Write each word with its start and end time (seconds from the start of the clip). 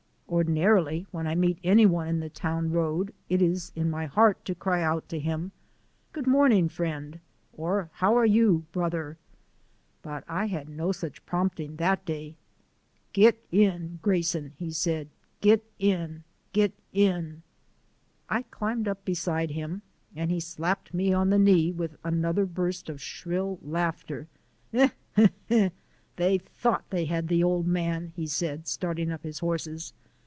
Ordinarily 0.33 1.05
when 1.11 1.27
I 1.27 1.35
meet 1.35 1.59
any 1.61 1.85
one 1.85 2.07
in 2.07 2.19
the 2.21 2.29
town 2.29 2.71
road 2.71 3.13
it 3.27 3.41
is 3.41 3.73
in 3.75 3.89
my 3.89 4.05
heart 4.05 4.45
to 4.45 4.55
cry 4.55 4.81
out 4.81 5.09
to 5.09 5.19
him, 5.19 5.51
"Good 6.13 6.25
morning, 6.25 6.69
friend," 6.69 7.19
or, 7.51 7.89
"How 7.95 8.17
are 8.17 8.25
you, 8.25 8.65
brother?" 8.71 9.17
but 10.01 10.23
I 10.29 10.45
had 10.45 10.69
no 10.69 10.93
such 10.93 11.25
prompting 11.25 11.75
that 11.75 12.05
day. 12.05 12.37
"Git 13.11 13.45
in, 13.51 13.99
Grayson," 14.01 14.53
he 14.57 14.71
said; 14.71 15.09
"git 15.41 15.69
in, 15.77 16.23
git 16.53 16.71
in." 16.93 17.43
I 18.29 18.43
climbed 18.43 18.87
up 18.87 19.03
beside 19.03 19.51
him, 19.51 19.81
and 20.15 20.31
he 20.31 20.39
slapped 20.39 20.93
me 20.93 21.11
on 21.11 21.29
the 21.29 21.39
knee 21.39 21.73
with 21.73 21.97
another 22.05 22.45
burst 22.45 22.89
of 22.89 23.01
shrill 23.01 23.59
laughter. 23.61 24.29
"They 24.71 26.37
thought 26.37 26.89
they 26.89 27.03
had 27.03 27.27
the 27.27 27.43
old 27.43 27.67
man," 27.67 28.13
he 28.15 28.27
said, 28.27 28.65
starting 28.69 29.11
up 29.11 29.23
his 29.23 29.39
horses. 29.39 29.91